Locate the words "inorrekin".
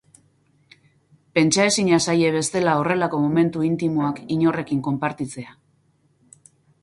4.37-4.83